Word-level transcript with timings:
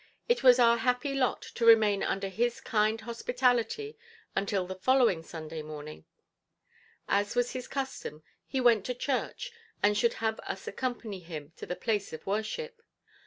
It 0.27 0.41
was 0.41 0.57
our 0.57 0.77
happy 0.77 1.13
lot 1.13 1.43
to 1.43 1.63
remain 1.63 2.01
under 2.01 2.27
his 2.27 2.59
kind 2.59 2.99
hospitality 2.99 3.99
until 4.35 4.65
the 4.65 4.73
following 4.73 5.21
Sunday 5.21 5.61
morning. 5.61 6.05
As 7.07 7.35
was 7.35 7.51
his 7.51 7.67
custom, 7.67 8.23
he 8.47 8.59
went 8.59 8.83
to 8.87 8.95
church 8.95 9.51
and 9.83 9.95
should 9.95 10.13
have 10.13 10.39
us 10.39 10.67
accompany 10.67 11.19
him 11.19 11.53
to 11.57 11.67
the 11.67 11.75
place 11.75 12.13
of 12.13 12.25
worship. 12.25 12.81